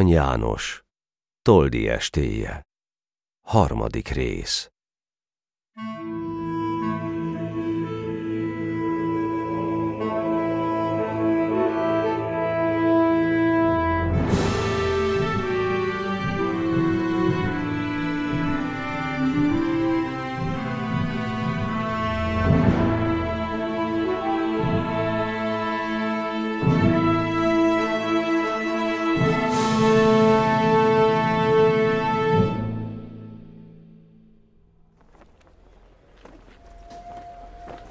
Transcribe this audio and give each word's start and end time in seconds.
Arany 0.00 0.12
János, 0.12 0.82
Toldi 1.42 1.88
estéje, 1.88 2.62
harmadik 3.46 4.08
rész. 4.08 4.68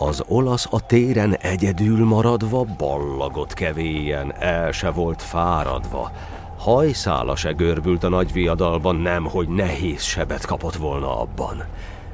Az 0.09 0.23
olasz 0.27 0.67
a 0.69 0.85
téren 0.85 1.35
egyedül 1.35 2.05
maradva 2.05 2.63
ballagot 2.77 3.53
kevélyen, 3.53 4.33
el 4.39 4.71
se 4.71 4.89
volt 4.89 5.21
fáradva. 5.21 6.11
Hajszála 6.57 7.35
se 7.35 7.51
görbült 7.51 8.03
a 8.03 8.09
nagy 8.09 8.31
viadalban, 8.31 8.95
nem, 8.95 9.25
hogy 9.25 9.47
nehéz 9.47 10.01
sebet 10.01 10.45
kapott 10.45 10.75
volna 10.75 11.21
abban. 11.21 11.63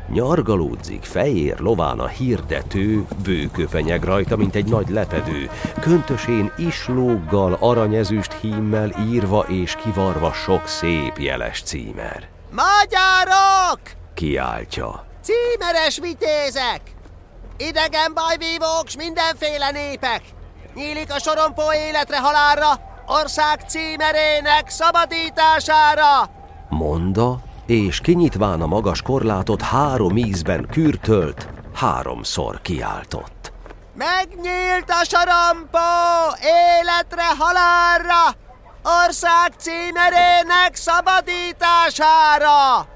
Nyargalódzik, 0.09 1.04
fejér 1.04 1.59
lován 1.59 1.99
a 1.99 2.08
hirdető, 2.08 3.05
bőköpenyeg 3.23 4.04
rajta, 4.04 4.38
mint 4.38 4.55
egy 4.55 4.70
nagy 4.70 4.90
lepedő, 4.90 5.49
köntösén 5.82 6.52
islóggal, 6.57 7.57
aranyezüst 7.59 8.34
hímmel 8.34 8.91
írva 9.12 9.46
és 9.48 9.76
kivarva 9.84 10.34
sok 10.34 10.68
szép 10.68 11.18
jeles 11.18 11.62
címer. 11.62 12.27
Magyarok! 12.52 13.80
Kiáltja. 14.13 15.05
Címeres 15.21 15.99
vitézek! 15.99 16.95
Idegen 17.58 18.14
bajvívók 18.14 18.88
s 18.88 18.96
mindenféle 18.96 19.72
népek! 19.72 20.22
Nyílik 20.74 21.14
a 21.14 21.20
sorompó 21.20 21.74
életre 21.74 22.20
halálra, 22.20 22.80
ország 23.06 23.60
címerének 23.68 24.70
szabadítására! 24.70 26.30
Monda, 26.70 27.40
és 27.66 28.00
kinyitván 28.00 28.62
a 28.62 28.68
magas 28.68 29.02
korlátot 29.02 29.62
három 29.62 30.18
ízben 30.18 30.68
kürtölt, 30.72 31.48
háromszor 31.76 32.62
kiáltott. 32.62 33.52
Megnyílt 33.94 34.90
a 34.90 35.04
sorompó 35.04 35.80
életre 36.42 37.26
halálra, 37.38 38.36
ország 39.06 39.54
címerének 39.58 40.76
szabadítására! 40.76 42.94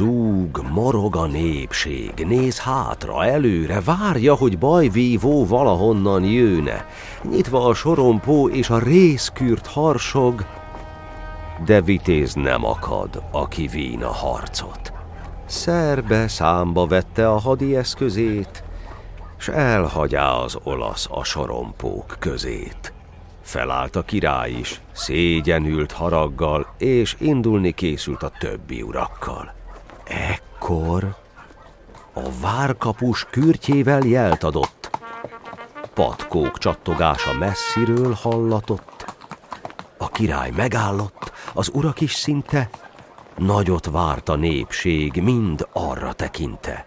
Zúg, 0.00 0.62
morog 0.72 1.16
a 1.16 1.26
népség, 1.26 2.12
néz 2.26 2.58
hátra, 2.58 3.24
előre, 3.24 3.80
várja, 3.80 4.34
hogy 4.34 4.58
bajvívó 4.58 5.46
valahonnan 5.46 6.24
jőne. 6.24 6.86
Nyitva 7.30 7.64
a 7.66 7.74
sorompó 7.74 8.48
és 8.48 8.70
a 8.70 8.78
részkürt 8.78 9.66
harsog, 9.66 10.44
de 11.64 11.80
vitéz 11.80 12.34
nem 12.34 12.64
akad, 12.64 13.22
aki 13.30 13.66
vín 13.66 14.02
a 14.02 14.12
harcot. 14.12 14.92
Szerbe 15.46 16.28
számba 16.28 16.86
vette 16.86 17.30
a 17.30 17.38
hadi 17.38 17.76
eszközét, 17.76 18.64
s 19.36 19.48
elhagyá 19.48 20.30
az 20.30 20.58
olasz 20.62 21.08
a 21.10 21.24
sorompók 21.24 22.16
közét. 22.18 22.92
Felállt 23.40 23.96
a 23.96 24.02
király 24.02 24.50
is, 24.50 24.80
szégyenült 24.92 25.92
haraggal, 25.92 26.74
és 26.78 27.16
indulni 27.18 27.72
készült 27.72 28.22
a 28.22 28.32
többi 28.38 28.82
urakkal. 28.82 29.58
Ekkor 30.10 31.16
a 32.12 32.20
várkapus 32.40 33.26
kürtjével 33.30 34.02
jelt 34.06 34.42
adott. 34.44 34.90
Patkók 35.94 36.58
csattogása 36.58 37.32
messziről 37.32 38.12
hallatott. 38.12 39.14
A 39.96 40.08
király 40.08 40.50
megállott, 40.56 41.32
az 41.52 41.70
urak 41.74 42.00
is 42.00 42.14
szinte 42.14 42.68
nagyot 43.36 43.86
várt 43.86 44.28
a 44.28 44.36
népség, 44.36 45.22
mind 45.22 45.66
arra 45.72 46.12
tekinte. 46.12 46.86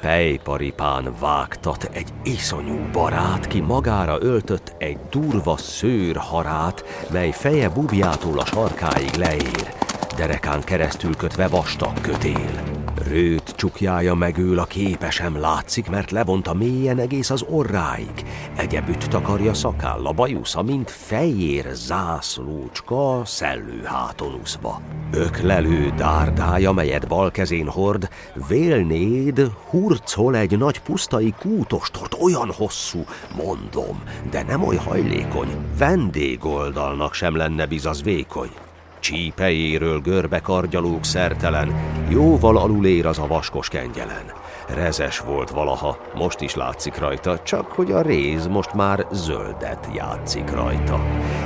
Pejparipán 0.00 1.14
vágtat 1.20 1.90
egy 1.92 2.08
iszonyú 2.22 2.90
barát, 2.92 3.46
ki 3.46 3.60
magára 3.60 4.16
öltött 4.20 4.74
egy 4.78 4.98
durva 5.10 5.56
szőr 5.56 6.16
harát, 6.16 6.84
mely 7.10 7.30
feje 7.30 7.68
bubjától 7.68 8.38
a 8.38 8.44
sarkáig 8.44 9.14
leér, 9.14 9.74
derekán 10.18 10.64
keresztül 10.64 11.16
kötve 11.16 11.48
vastag 11.48 12.00
kötél. 12.00 12.62
Rőt 13.08 13.54
csukjája 13.56 14.14
megől 14.14 14.58
a 14.58 14.64
képesem 14.64 15.40
látszik, 15.40 15.88
mert 15.88 16.10
levonta 16.10 16.54
mélyen 16.54 16.98
egész 16.98 17.30
az 17.30 17.44
orráig. 17.48 18.24
Egyebütt 18.56 19.02
takarja 19.02 19.54
szakálla 19.54 20.12
bajusza, 20.12 20.62
mint 20.62 20.90
fejér 20.90 21.66
zászlócska 21.72 23.22
szellő 23.24 23.82
háton 23.84 24.38
uszva. 24.42 24.80
Öklelő 25.12 25.92
dárdája, 25.96 26.72
melyet 26.72 27.08
bal 27.08 27.30
kezén 27.30 27.68
hord, 27.68 28.08
vélnéd 28.48 29.50
hurcol 29.70 30.36
egy 30.36 30.58
nagy 30.58 30.80
pusztai 30.80 31.34
kútostort, 31.38 32.16
olyan 32.20 32.52
hosszú, 32.52 33.04
mondom, 33.36 34.02
de 34.30 34.42
nem 34.42 34.62
oly 34.62 34.76
hajlékony, 34.76 35.56
vendégoldalnak 35.78 37.14
sem 37.14 37.36
lenne 37.36 37.66
bizaz 37.66 38.02
vékony. 38.02 38.50
Csípejéről 39.00 40.00
görbe 40.00 40.40
kargyalók 40.40 41.04
szertelen, 41.04 41.74
jóval 42.08 42.56
alulér 42.56 43.06
az 43.06 43.18
a 43.18 43.26
vaskos 43.26 43.68
kengyelen. 43.68 44.32
Rezes 44.74 45.20
volt 45.20 45.50
valaha, 45.50 45.98
most 46.14 46.40
is 46.40 46.54
látszik 46.54 46.98
rajta, 46.98 47.38
csak 47.38 47.72
hogy 47.72 47.92
a 47.92 48.02
réz 48.02 48.46
most 48.46 48.72
már 48.74 49.06
zöldet 49.12 49.88
játszik 49.94 50.50
rajta. 50.50 51.00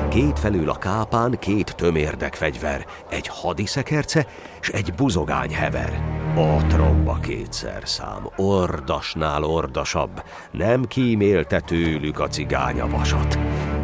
Két 0.08 0.38
felül 0.38 0.70
a 0.70 0.74
kápán 0.74 1.38
két 1.38 1.74
tömérdek 1.76 2.34
fegyver, 2.34 2.86
egy 3.10 3.26
hadiszekerce 3.26 4.26
és 4.60 4.68
egy 4.68 4.94
buzogány 4.94 5.54
hever. 5.54 6.20
A 6.36 6.66
tromba 6.66 7.18
kétszer 7.22 7.82
szám, 7.84 8.28
ordasnál 8.36 9.44
ordasabb, 9.44 10.22
nem 10.50 10.84
kímélte 10.84 11.60
tőlük 11.60 12.20
a 12.20 12.28
cigánya 12.28 12.88
vasat. 12.88 13.38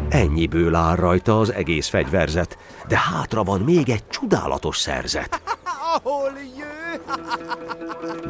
Ennyiből 0.09 0.75
áll 0.75 0.95
rajta 0.95 1.39
az 1.39 1.53
egész 1.53 1.87
fegyverzet, 1.87 2.57
de 2.87 2.97
hátra 2.97 3.43
van 3.43 3.61
még 3.61 3.89
egy 3.89 4.07
csodálatos 4.07 4.77
szerzet. 4.77 5.41
Ahol 5.95 6.31
jő? 6.57 7.01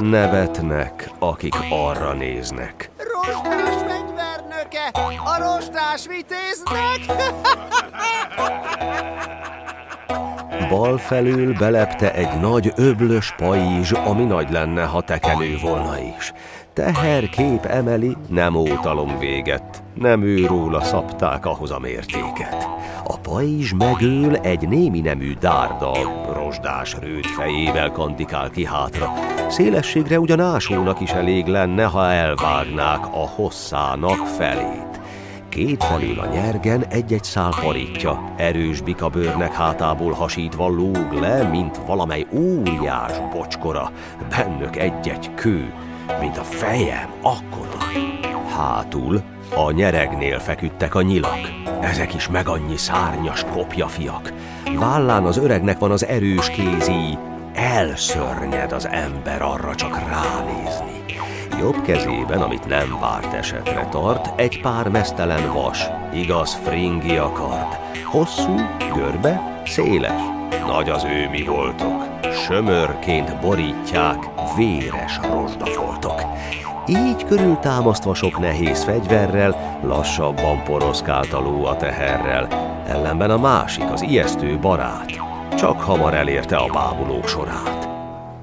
Nevetnek, 0.09 1.11
akik 1.19 1.55
arra 1.69 2.13
néznek. 2.13 2.91
Rostás 2.97 3.75
fegyvernöke! 3.75 4.87
A 5.23 5.37
rostás 5.39 6.07
vitéznek! 6.07 7.17
Bal 10.69 10.97
felül 10.97 11.53
belepte 11.53 12.13
egy 12.13 12.39
nagy 12.39 12.73
öblös 12.75 13.33
pajzs, 13.37 13.91
ami 13.91 14.23
nagy 14.23 14.51
lenne, 14.51 14.83
ha 14.83 15.01
tekenő 15.01 15.57
volna 15.61 15.99
is. 16.17 16.33
Teherkép 16.73 17.65
emeli, 17.65 18.17
nem 18.27 18.55
ótalom 18.55 19.19
véget, 19.19 19.83
nem 19.99 20.21
ő 20.23 20.45
róla 20.45 20.83
szabták 20.83 21.45
ahhoz 21.45 21.71
a 21.71 21.79
mértéket. 21.79 22.67
A 23.03 23.17
pajzs 23.17 23.73
megől 23.73 24.35
egy 24.35 24.67
némi 24.67 24.99
nemű 24.99 25.33
dárda, 25.33 25.91
rozsdás 26.33 26.95
rőt 27.01 27.25
fejével 27.25 27.91
kantikál 27.91 28.49
ki 28.49 28.65
hátra. 28.65 29.13
Szélességre 29.47 30.19
ugyan 30.19 30.39
ásónak 30.39 30.99
is 30.99 31.11
elég 31.11 31.45
lenne, 31.45 31.83
ha 31.83 32.11
elvágnák 32.11 33.05
a 33.05 33.27
hosszának 33.35 34.25
felét. 34.25 34.99
Két 35.49 35.83
felül 35.83 36.19
a 36.19 36.25
nyergen 36.25 36.85
egy-egy 36.85 37.23
szál 37.23 37.53
parítja, 37.61 38.33
erős 38.37 38.81
bikabőrnek 38.81 39.53
hátából 39.53 40.11
hasítva 40.11 40.67
lóg 40.67 41.13
le, 41.19 41.43
mint 41.43 41.77
valamely 41.85 42.25
óriás 42.31 43.11
bocskora, 43.33 43.91
bennök 44.29 44.75
egy-egy 44.75 45.33
kő, 45.33 45.73
mint 46.19 46.37
a 46.37 46.43
fejem, 46.43 47.09
akkora. 47.21 47.77
Hátul 48.57 49.23
a 49.55 49.71
nyeregnél 49.71 50.39
feküdtek 50.39 50.95
a 50.95 51.01
nyilak, 51.01 51.39
ezek 51.81 52.13
is 52.13 52.27
meg 52.27 52.47
annyi 52.47 52.77
szárnyas 52.77 53.45
kopjafiak. 53.51 54.33
Vállán 54.77 55.23
az 55.25 55.37
öregnek 55.37 55.79
van 55.79 55.91
az 55.91 56.05
erős 56.05 56.49
kézi, 56.49 57.17
elszörnyed 57.53 58.71
az 58.71 58.87
ember 58.87 59.41
arra 59.41 59.75
csak 59.75 59.99
ránézni. 59.99 61.03
Jobb 61.59 61.81
kezében, 61.81 62.41
amit 62.41 62.67
nem 62.67 62.97
várt 62.99 63.33
esetre 63.33 63.87
tart, 63.91 64.39
egy 64.39 64.61
pár 64.61 64.87
mesztelen 64.87 65.53
vas, 65.53 65.85
igaz 66.13 66.53
fringi 66.53 67.17
akart. 67.17 67.97
Hosszú, 68.03 68.55
görbe, 68.93 69.61
széles. 69.65 70.21
Nagy 70.67 70.89
az 70.89 71.03
ő 71.03 71.29
mi 71.29 71.43
voltok. 71.43 72.03
Sömörként 72.45 73.39
borítják 73.39 74.17
véres 74.55 75.19
rozsdafoltok. 75.21 76.21
Így 76.89 77.25
körültámasztva 77.25 78.13
sok 78.13 78.39
nehéz 78.39 78.83
fegyverrel, 78.83 79.79
lassabban 79.83 80.63
poroszkált 80.63 81.33
a 81.33 81.39
ló 81.39 81.65
a 81.65 81.75
teherrel. 81.75 82.47
Ellenben 82.87 83.29
a 83.29 83.37
másik, 83.37 83.83
az 83.83 84.01
ijesztő 84.01 84.59
barát, 84.59 85.11
csak 85.57 85.81
hamar 85.81 86.13
elérte 86.13 86.55
a 86.55 86.71
bábulók 86.73 87.27
sorát. 87.27 87.89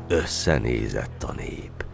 Összenézett 0.08 1.22
a 1.22 1.32
nép. 1.37 1.84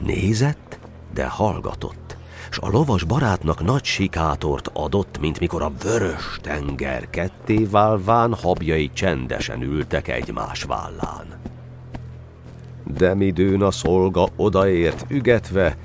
Nézett, 0.00 0.78
de 1.14 1.26
hallgatott, 1.26 2.16
s 2.50 2.58
a 2.58 2.68
lovas 2.68 3.04
barátnak 3.04 3.64
nagy 3.64 3.84
sikátort 3.84 4.70
adott, 4.72 5.20
mint 5.20 5.40
mikor 5.40 5.62
a 5.62 5.72
vörös 5.82 6.38
tenger 6.42 7.10
ketté 7.10 7.64
válván 7.70 8.34
habjai 8.34 8.90
csendesen 8.92 9.62
ültek 9.62 10.08
egymás 10.08 10.62
vállán. 10.62 11.26
De 12.96 13.14
midőn 13.14 13.62
a 13.62 13.70
szolga 13.70 14.28
odaért 14.36 15.04
ügetve, 15.08 15.76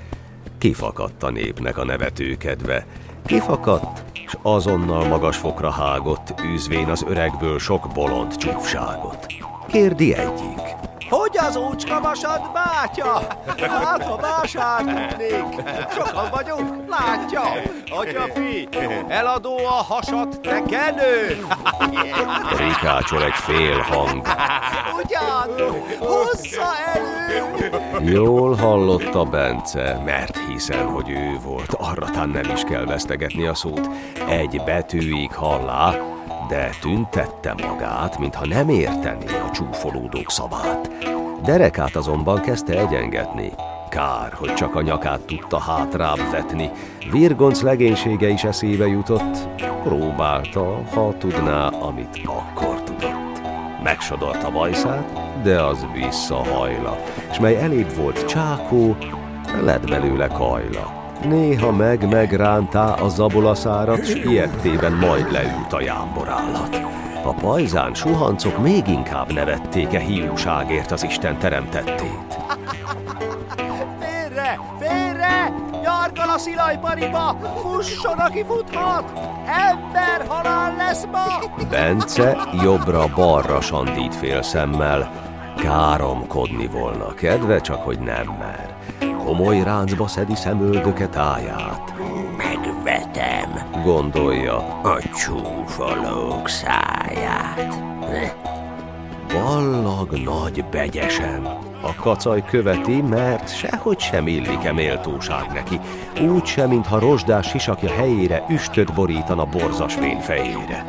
kifakadt 0.64 1.22
a 1.22 1.30
népnek 1.30 1.78
a 1.78 1.84
nevetőkedve. 1.84 2.86
Kifakadt, 3.26 4.04
s 4.26 4.36
azonnal 4.42 5.08
magas 5.08 5.36
fokra 5.36 5.70
hágott, 5.70 6.34
űzvén 6.44 6.88
az 6.88 7.04
öregből 7.08 7.58
sok 7.58 7.88
bolond 7.94 8.36
csúfságot. 8.36 9.26
Kérdi 9.68 10.14
egyik. 10.14 10.60
Hogy 11.14 11.38
az 11.38 11.56
ócska 11.56 12.00
vasad 12.00 12.40
bátya? 12.52 13.26
Hát, 13.56 14.02
ha 14.02 14.16
vásárolnék. 14.16 15.62
Sokan 15.96 16.30
vagyunk, 16.30 16.88
látja. 16.88 17.42
Atyafi, 17.90 18.68
eladó 19.08 19.56
a 19.56 19.84
hasat, 19.94 20.40
te 20.40 20.62
kenő. 20.62 21.46
Rikácsol 22.56 23.24
egy 23.24 23.34
fél 23.34 23.78
hang. 23.78 24.26
Ugyan, 25.02 25.70
hozza 25.98 26.76
elő. 26.94 28.12
Jól 28.12 28.54
hallotta 28.54 29.24
Bence, 29.24 30.00
mert 30.04 30.38
hiszen, 30.48 30.86
hogy 30.86 31.10
ő 31.10 31.38
volt, 31.42 31.74
arra 31.78 32.26
nem 32.26 32.50
is 32.54 32.62
kell 32.62 32.84
vesztegetni 32.84 33.46
a 33.46 33.54
szót. 33.54 33.90
Egy 34.28 34.62
betűig 34.64 35.34
hallá, 35.34 35.94
de 36.48 36.70
tüntette 36.80 37.54
magát, 37.68 38.18
mintha 38.18 38.46
nem 38.46 38.68
értené 38.68 39.26
a 39.48 39.50
csúfolódók 39.50 40.30
szavát. 40.30 40.90
Derekát 41.44 41.96
azonban 41.96 42.40
kezdte 42.40 42.78
egyengetni. 42.78 43.52
Kár, 43.88 44.32
hogy 44.32 44.54
csak 44.54 44.74
a 44.74 44.82
nyakát 44.82 45.20
tudta 45.20 45.58
hátrább 45.58 46.30
vetni. 46.30 46.70
Virgonc 47.10 47.60
legénysége 47.60 48.28
is 48.28 48.44
eszébe 48.44 48.86
jutott. 48.86 49.48
Próbálta, 49.82 50.82
ha 50.94 51.16
tudná, 51.18 51.66
amit 51.66 52.20
akkor 52.24 52.82
tudott. 52.82 53.40
Megsodorta 53.82 54.50
bajszát, 54.50 55.20
de 55.42 55.62
az 55.62 55.86
visszahajla, 55.92 56.96
és 57.30 57.38
mely 57.38 57.62
elébb 57.62 57.94
volt 57.94 58.26
csákó, 58.26 58.96
lett 59.62 59.88
belőle 59.88 60.26
kajla. 60.26 61.03
Néha 61.28 61.72
meg 61.72 62.08
megrántá 62.08 62.92
a 62.92 63.08
zabolaszárat, 63.08 64.06
s 64.06 64.14
ilyettében 64.14 64.92
majd 64.92 65.32
leült 65.32 65.72
a 65.72 65.80
jámborállat. 65.80 66.80
A 67.24 67.32
pajzán 67.32 67.94
suhancok 67.94 68.58
még 68.58 68.88
inkább 68.88 69.32
nevették-e 69.32 69.98
hiúságért 69.98 70.90
az 70.90 71.04
Isten 71.04 71.38
teremtettét. 71.38 72.36
Félre, 73.98 74.60
félre, 74.78 75.52
nyargal 75.82 76.28
a 76.28 76.38
szilajpariba, 76.38 77.36
fusson, 77.62 78.18
aki 78.18 78.44
futhat. 78.48 79.12
Ember 79.46 80.26
halál 80.28 80.74
lesz 80.76 81.04
ma. 81.12 81.64
Bence 81.70 82.36
jobbra-balra 82.62 83.60
sandít 83.60 84.14
fél 84.14 84.42
szemmel. 84.42 85.10
Káromkodni 85.56 86.66
volna 86.66 87.14
kedve, 87.14 87.60
csak 87.60 87.82
hogy 87.82 87.98
nem 87.98 88.26
mer. 88.38 88.73
Komoly 89.24 89.62
ráncba 89.62 90.06
szedi 90.06 90.34
szemöldöke 90.34 91.08
táját. 91.08 91.94
Megvetem 92.36 93.82
Gondolja, 93.82 94.56
a 94.82 94.98
csúfolók 95.14 96.48
száját. 96.48 97.78
ballag 99.32 100.12
nagy 100.24 100.64
begyesen. 100.70 101.44
A 101.82 101.94
kacaj 101.94 102.44
követi, 102.44 103.00
mert 103.00 103.56
sehogy 103.56 103.98
sem 103.98 104.26
illik-e 104.26 104.72
méltóság 104.72 105.52
neki. 105.52 105.80
Úgy 106.34 106.44
sem, 106.44 106.68
mintha 106.68 106.98
rozsdás 106.98 107.48
sisakja 107.48 107.90
helyére 107.90 108.44
üstöt 108.48 108.94
borítana 108.94 109.44
borzas 109.44 109.96
vén 109.96 110.20
fejére. 110.20 110.84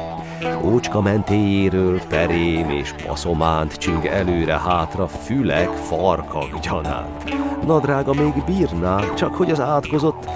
Ócska 0.63 1.01
mentéjéről 1.01 2.01
perém 2.09 2.69
és 2.69 2.93
paszománt 3.05 3.73
csüng 3.73 4.05
előre-hátra 4.05 5.07
fülek, 5.07 5.69
farkak 5.69 6.59
gyanánt. 6.59 7.23
Nadrága 7.65 8.13
még 8.13 8.43
bírná, 8.45 9.13
csak 9.13 9.35
hogy 9.35 9.51
az 9.51 9.59
átkozott 9.59 10.29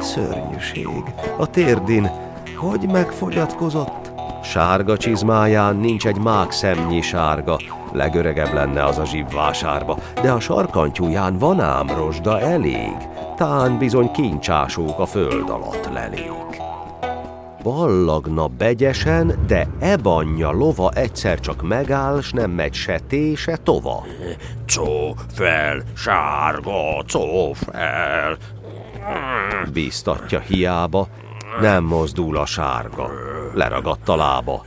szörnyűség. 0.00 1.02
A 1.38 1.46
térdin, 1.46 2.10
hogy 2.56 2.88
megfogyatkozott? 2.92 4.12
Sárga 4.42 4.96
csizmáján 4.96 5.76
nincs 5.76 6.06
egy 6.06 6.18
mák 6.18 6.50
szemnyi 6.50 7.00
sárga, 7.00 7.56
legöregebb 7.92 8.52
lenne 8.52 8.84
az 8.84 8.98
a 8.98 9.04
zsibvásárba, 9.04 9.98
de 10.22 10.30
a 10.32 10.40
sarkantyúján 10.40 11.38
van 11.38 11.60
ám 11.60 11.86
rozsda 11.86 12.40
elég, 12.40 12.96
tán 13.36 13.78
bizony 13.78 14.10
kincsásók 14.10 14.98
a 14.98 15.06
föld 15.06 15.50
alatt 15.50 15.88
lelék. 15.92 16.53
Ballagna 17.64 18.46
begyesen, 18.46 19.44
de 19.46 19.66
ebanya 19.78 20.50
lova 20.50 20.90
egyszer 20.90 21.40
csak 21.40 21.62
megáll, 21.62 22.20
s 22.20 22.32
nem 22.32 22.50
megy 22.50 22.74
se 22.74 22.98
té, 22.98 23.34
se 23.34 23.56
tova. 23.56 24.04
Có 24.74 25.14
fel, 25.34 25.82
sárga, 25.96 27.04
có 27.12 27.52
fel. 27.52 28.36
Bíztatja 29.72 30.38
hiába, 30.40 31.08
nem 31.60 31.84
mozdul 31.84 32.36
a 32.36 32.46
sárga, 32.46 33.10
leragadt 33.54 34.08
a 34.08 34.16
lába. 34.16 34.64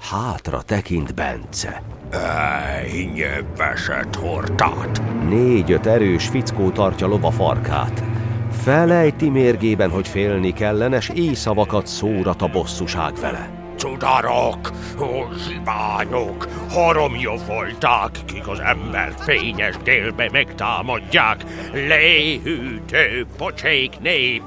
Hátra 0.00 0.62
tekint 0.62 1.14
Bence. 1.14 1.82
Ej, 2.10 3.10
nyöbbesett 3.14 4.16
hordát. 4.16 5.02
Négy-öt 5.28 5.86
erős 5.86 6.28
fickó 6.28 6.70
tartja 6.70 7.06
lova 7.06 7.30
farkát. 7.30 8.15
Felejti 8.62 9.28
mérgében, 9.28 9.90
hogy 9.90 10.08
félni 10.08 10.52
kellene, 10.52 11.00
s 11.00 11.08
éjszavakat 11.14 11.86
szórat 11.86 12.42
a 12.42 12.46
bosszúság 12.46 13.14
vele. 13.20 13.48
Cudarok, 13.76 14.70
ó, 15.00 15.24
zsiványok, 15.46 16.48
haromjofolták, 16.70 18.10
kik 18.24 18.48
az 18.48 18.58
ember 18.58 19.14
fényes 19.18 19.74
délbe 19.84 20.28
megtámadják. 20.32 21.44
Léhűtő, 21.72 23.26
pocsék 23.36 24.00
nép, 24.00 24.42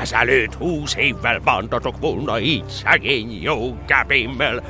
ezelőtt 0.00 0.54
húsz 0.54 0.96
évvel 0.96 1.38
bántatok 1.38 1.94
volna 2.00 2.40
így 2.40 2.68
szegény 2.68 3.42
jó 3.42 3.76
gabémmel. 3.86 4.62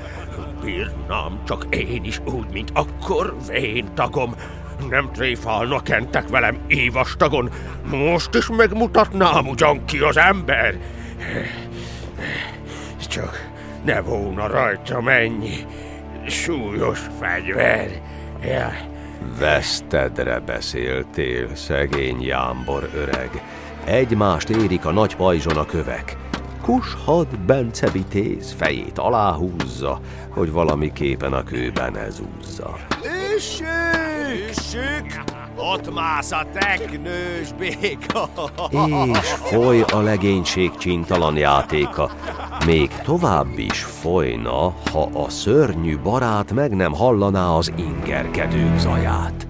Bírnám 0.64 1.40
csak 1.46 1.66
én 1.70 2.04
is 2.04 2.20
úgy, 2.24 2.46
mint 2.52 2.70
akkor 2.74 3.36
vén 3.48 3.94
tagom. 3.94 4.34
Nem 4.88 5.10
tréfálna 5.12 5.82
kentek 5.82 6.28
velem 6.28 6.58
évastagon, 6.66 7.50
most 7.90 8.34
is 8.34 8.48
megmutatnám 8.48 9.48
ugyan 9.48 9.84
ki 9.84 9.98
az 9.98 10.16
ember. 10.16 10.78
Csak 13.08 13.48
ne 13.84 14.00
volna 14.00 14.46
rajta 14.46 15.00
mennyi 15.00 15.56
súlyos 16.26 17.00
fegyver. 17.20 17.88
Ja. 18.42 18.72
Vesztedre 19.38 20.38
beszéltél, 20.38 21.54
szegény 21.54 22.22
jámbor 22.22 22.90
öreg. 22.94 23.42
Egymást 23.84 24.48
érik 24.48 24.86
a 24.86 24.92
nagy 24.92 25.16
pajzson 25.16 25.56
a 25.56 25.66
kövek. 25.66 26.16
Kushad 26.62 27.38
Bence 27.38 27.90
vitéz 27.90 28.54
fejét 28.58 28.98
aláhúzza, 28.98 30.00
hogy 30.28 30.52
valamiképpen 30.52 31.32
a 31.32 31.42
kőben 31.42 31.96
ez 31.96 32.22
úzza. 32.38 32.76
Üssük! 34.34 35.22
Ott 35.56 35.94
mász 35.94 36.32
a 36.32 36.46
teknős 36.52 37.52
béka. 37.58 38.28
És 39.12 39.28
foly 39.28 39.84
a 39.92 40.00
legénység 40.00 40.76
csintalan 40.76 41.36
játéka. 41.36 42.10
Még 42.66 42.90
tovább 43.04 43.58
is 43.58 43.82
folyna, 43.82 44.74
ha 44.92 45.08
a 45.12 45.28
szörnyű 45.28 45.98
barát 45.98 46.52
meg 46.52 46.76
nem 46.76 46.92
hallaná 46.92 47.48
az 47.48 47.72
ingerkedők 47.76 48.78
zaját. 48.78 49.46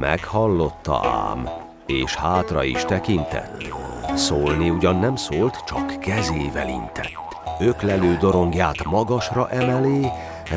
Meghallotta 0.00 1.00
ám, 1.06 1.48
és 1.86 2.14
hátra 2.14 2.64
is 2.64 2.84
tekintett. 2.84 3.64
Szólni 4.14 4.70
ugyan 4.70 4.96
nem 4.96 5.16
szólt, 5.16 5.64
csak 5.66 5.98
kezével 6.00 6.68
intett. 6.68 7.20
Öklelő 7.60 8.16
dorongját 8.20 8.84
magasra 8.84 9.48
emelé, 9.50 10.06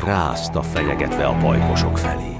rázta 0.04 0.62
fenyegetve 0.62 1.26
a 1.26 1.36
pajkosok 1.36 1.98
felé. 1.98 2.36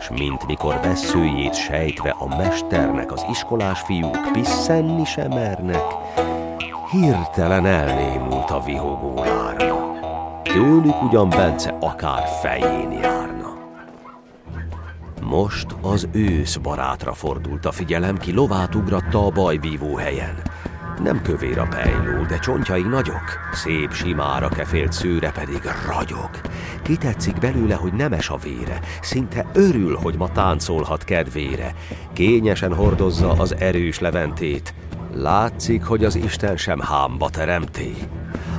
S 0.00 0.08
mint 0.08 0.46
mikor 0.46 0.80
veszőjét 0.82 1.54
sejtve 1.54 2.10
a 2.18 2.36
mesternek 2.36 3.12
az 3.12 3.24
iskolás 3.30 3.80
fiúk 3.80 4.32
pisszenni 4.32 5.04
sem 5.04 5.28
mernek, 5.28 5.84
hirtelen 6.90 7.66
elnémult 7.66 8.50
a 8.50 8.62
vihogó 8.62 9.14
lárma. 9.24 9.92
Tőlük 10.42 11.02
ugyan 11.02 11.28
Bence 11.28 11.76
akár 11.80 12.28
fején 12.40 12.92
járna. 12.92 13.52
Most 15.22 15.66
az 15.80 16.08
ősz 16.12 16.56
barátra 16.56 17.12
fordult 17.12 17.66
a 17.66 17.72
figyelem, 17.72 18.16
ki 18.18 18.32
lovát 18.32 18.74
ugratta 18.74 19.26
a 19.26 19.30
bajvívó 19.30 19.96
helyen. 19.96 20.42
Nem 21.02 21.22
kövér 21.22 21.58
a 21.58 21.66
pejló, 21.70 22.24
de 22.24 22.38
csontjai 22.38 22.82
nagyok, 22.82 23.50
szép 23.52 23.92
simára 23.92 24.48
kefélt 24.48 24.92
szőre 24.92 25.30
pedig 25.30 25.60
ragyog. 25.86 26.30
Kitetszik 26.82 27.38
belőle, 27.38 27.74
hogy 27.74 27.92
nemes 27.92 28.28
a 28.28 28.36
vére, 28.36 28.80
szinte 29.00 29.46
örül, 29.54 29.96
hogy 29.96 30.16
ma 30.16 30.32
táncolhat 30.32 31.04
kedvére. 31.04 31.74
Kényesen 32.12 32.74
hordozza 32.74 33.32
az 33.32 33.54
erős 33.58 33.98
leventét, 33.98 34.74
látszik, 35.14 35.84
hogy 35.84 36.04
az 36.04 36.14
Isten 36.14 36.56
sem 36.56 36.80
hámba 36.80 37.30
teremté. 37.30 37.94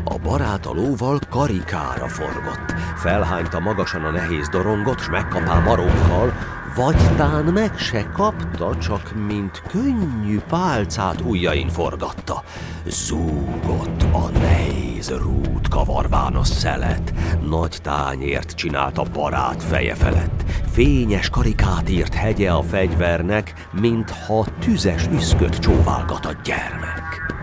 A 0.03 0.17
barát 0.24 0.65
a 0.65 0.74
lóval 0.74 1.19
karikára 1.29 2.07
forgott, 2.07 2.71
felhányta 2.95 3.60
magasan 3.60 4.03
a 4.03 4.12
nehéz 4.12 4.50
dorongot, 4.50 5.00
s 5.00 5.10
megkapá 5.10 5.60
marokkal, 5.60 6.33
vagy 6.75 7.16
tán 7.16 7.44
meg 7.44 7.78
se 7.78 8.10
kapta, 8.10 8.78
csak 8.78 9.13
mint 9.28 9.62
könnyű 9.68 10.40
pálcát 10.40 11.22
ujjain 11.22 11.68
forgatta. 11.68 12.44
Zúgott 12.86 14.04
a 14.12 14.30
nehéz 14.30 15.10
rút 15.10 15.68
kavarván 15.68 16.36
a 16.36 16.44
szelet, 16.44 17.13
nagy 17.50 17.78
tányért 17.82 18.51
csinált 18.51 18.98
a 18.98 19.06
barát 19.13 19.63
feje 19.63 19.96
felett. 19.96 20.44
Fényes 20.72 21.30
karikát 21.30 21.90
írt 21.90 22.13
hegye 22.13 22.51
a 22.51 22.62
fegyvernek, 22.62 23.68
mintha 23.72 24.46
tüzes 24.60 25.08
üszköt 25.13 25.60
csóválgat 25.60 26.25
a 26.25 26.36
gyermek. 26.44 27.34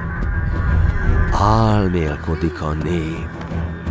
Álmélkodik 1.32 2.62
a 2.62 2.72
nép, 2.72 3.37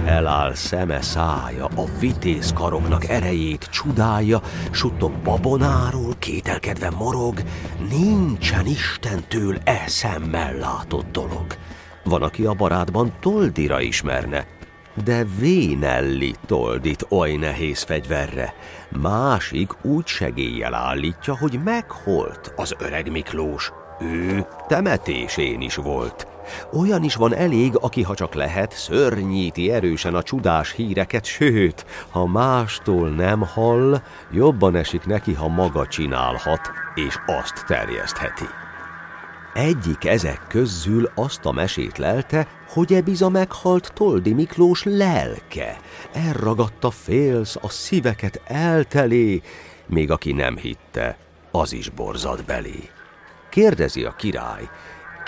Eláll 0.08 0.54
szeme 0.54 1.02
szája, 1.02 1.66
a 1.66 1.84
vitéz 2.00 2.54
karoknak 2.54 3.10
erejét 3.10 3.70
csodálja, 3.72 4.42
suttog 4.72 5.12
babonáról, 5.24 6.14
kételkedve 6.20 6.90
morog, 6.90 7.42
nincsen 7.90 8.66
Istentől 8.66 9.58
e 9.64 9.84
szemmel 9.88 10.56
látott 10.56 11.12
dolog. 11.12 11.46
Van, 12.04 12.22
aki 12.22 12.46
a 12.46 12.54
barátban 12.54 13.14
Toldira 13.20 13.82
ismerne, 13.82 14.48
de 15.04 15.26
Vénelli 15.40 16.36
Toldit 16.46 17.06
oly 17.10 17.36
nehéz 17.36 17.82
fegyverre. 17.84 18.54
Másik 18.90 19.86
úgy 19.86 20.06
segéllyel 20.06 20.74
állítja, 20.74 21.38
hogy 21.38 21.60
megholt 21.64 22.54
az 22.56 22.76
öreg 22.80 23.12
Miklós. 23.12 23.72
Ő 24.00 24.46
temetésén 24.68 25.62
is 25.62 25.76
volt. 25.76 26.37
Olyan 26.74 27.04
is 27.04 27.16
van 27.16 27.36
elég, 27.36 27.78
aki, 27.80 28.02
ha 28.02 28.16
csak 28.16 28.34
lehet, 28.34 28.72
szörnyíti 28.72 29.72
erősen 29.72 30.16
a 30.16 30.24
csodás 30.24 30.72
híreket, 30.72 31.26
sőt, 31.26 31.86
ha 32.10 32.26
mástól 32.26 33.10
nem 33.10 33.42
hall, 33.42 34.02
jobban 34.32 34.76
esik 34.76 35.06
neki, 35.06 35.34
ha 35.34 35.48
maga 35.48 35.88
csinálhat, 35.88 36.72
és 36.96 37.16
azt 37.26 37.66
terjesztheti. 37.68 38.46
Egyik 39.54 40.06
ezek 40.06 40.46
közül 40.48 41.12
azt 41.16 41.46
a 41.46 41.52
mesét 41.52 41.98
lelte, 41.98 42.48
hogy 42.68 42.94
e 42.94 43.02
biza 43.02 43.30
meghalt 43.30 43.92
Toldi 43.94 44.34
Miklós 44.34 44.84
lelke. 44.84 45.78
Elragadta 46.14 46.92
félsz, 46.92 47.56
a 47.62 47.70
szíveket 47.70 48.42
eltelé, 48.46 49.42
még 49.86 50.12
aki 50.12 50.32
nem 50.32 50.58
hitte, 50.58 51.18
az 51.52 51.74
is 51.74 51.90
borzad 51.90 52.46
belé. 52.46 52.90
Kérdezi 53.50 54.04
a 54.04 54.16
király, 54.16 54.70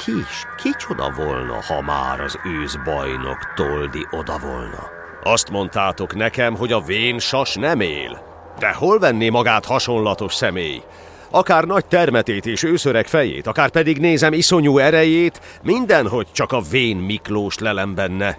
kis, 0.06 0.46
kicsoda 0.58 1.14
volna, 1.18 1.64
ha 1.68 1.82
már 1.82 2.22
az 2.22 2.40
őszbajnok 2.46 3.54
Toldi 3.56 4.08
oda 4.12 4.38
volna? 4.38 4.90
Azt 5.24 5.50
mondtátok 5.50 6.16
nekem, 6.16 6.56
hogy 6.56 6.72
a 6.72 6.82
vén 6.82 7.20
sas 7.20 7.56
nem 7.56 7.80
él. 7.80 8.22
De 8.60 8.74
hol 8.74 9.00
venné 9.00 9.30
magát 9.30 9.66
hasonlatos 9.66 10.34
személy? 10.34 10.82
Akár 11.32 11.64
nagy 11.64 11.86
termetét 11.86 12.46
és 12.46 12.64
őszöreg 12.64 13.08
fejét, 13.08 13.48
akár 13.48 13.70
pedig 13.70 13.98
nézem 13.98 14.34
iszonyú 14.34 14.78
erejét, 14.78 15.42
mindenhogy 15.64 16.28
csak 16.32 16.52
a 16.52 16.62
vén 16.62 16.98
Miklós 16.98 17.58
lelem 17.58 17.96
benne. 17.96 18.38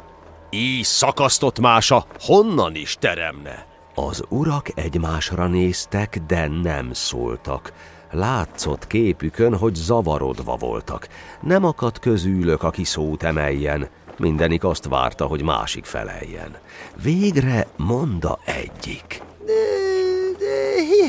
Így 0.50 0.84
szakasztott 0.84 1.60
mása 1.60 2.04
honnan 2.20 2.74
is 2.74 2.96
teremne? 3.00 3.66
Az 3.94 4.22
urak 4.28 4.66
egymásra 4.74 5.46
néztek, 5.46 6.18
de 6.26 6.48
nem 6.62 6.92
szóltak. 6.92 7.72
Látszott 8.10 8.86
képükön, 8.86 9.56
hogy 9.56 9.74
zavarodva 9.74 10.56
voltak. 10.56 11.08
Nem 11.40 11.64
akadt 11.64 11.98
közülök, 11.98 12.62
aki 12.62 12.84
szót 12.84 13.22
emeljen. 13.22 13.88
Mindenik 14.18 14.64
azt 14.64 14.88
várta, 14.88 15.26
hogy 15.26 15.42
másik 15.42 15.84
feleljen. 15.84 16.56
Végre 17.02 17.66
monda 17.76 18.38
egyik. 18.44 19.22
De, 19.46 19.79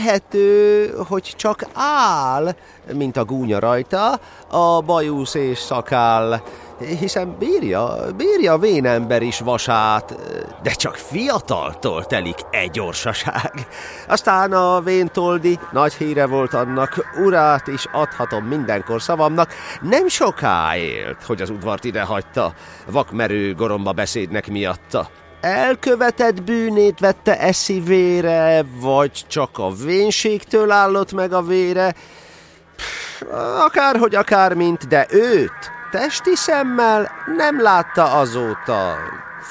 de 0.01 0.07
hihető, 0.07 0.93
hogy 1.07 1.33
csak 1.37 1.65
áll, 1.73 2.55
mint 2.93 3.17
a 3.17 3.25
gúnya 3.25 3.59
rajta, 3.59 4.19
a 4.47 4.81
bajusz 4.81 5.33
és 5.33 5.59
szakál 5.59 6.43
hiszen 6.99 7.35
bírja, 7.39 7.95
bírja 8.17 8.57
vénember 8.57 9.21
is 9.21 9.39
vasát, 9.39 10.15
de 10.63 10.71
csak 10.71 10.95
fiataltól 10.95 12.05
telik 12.05 12.37
egy 12.49 12.71
gyorsaság. 12.71 13.67
Aztán 14.07 14.53
a 14.53 14.81
véntoldi 14.81 15.59
nagy 15.71 15.93
híre 15.93 16.25
volt 16.25 16.53
annak, 16.53 17.05
urát 17.23 17.67
is 17.67 17.85
adhatom 17.91 18.45
mindenkor 18.45 19.01
szavamnak, 19.01 19.53
nem 19.81 20.07
soká 20.07 20.77
élt, 20.77 21.23
hogy 21.23 21.41
az 21.41 21.49
udvart 21.49 21.83
ide 21.83 22.01
hagyta, 22.01 22.53
vakmerő 22.85 23.55
goromba 23.55 23.91
beszédnek 23.91 24.47
miatta. 24.47 25.09
Elkövetett 25.41 26.43
bűnét 26.43 26.99
vette 26.99 27.39
eszivére, 27.39 28.63
vagy 28.79 29.11
csak 29.27 29.57
a 29.57 29.71
vénségtől 29.71 30.71
állott 30.71 31.11
meg 31.11 31.33
a 31.33 31.41
vére, 31.41 31.93
akárhogy 33.65 34.15
akármint, 34.15 34.87
de 34.87 35.07
őt 35.09 35.71
testi 35.91 36.35
szemmel 36.35 37.11
nem 37.37 37.61
látta 37.61 38.03
azóta 38.03 38.97